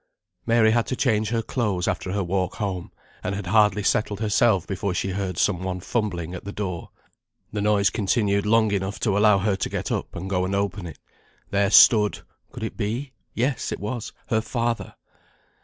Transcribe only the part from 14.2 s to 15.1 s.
her father!